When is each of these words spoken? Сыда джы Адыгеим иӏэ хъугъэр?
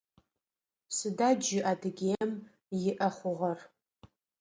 Сыда 0.95 1.29
джы 1.39 1.59
Адыгеим 1.71 2.31
иӏэ 2.89 3.09
хъугъэр? 3.15 3.59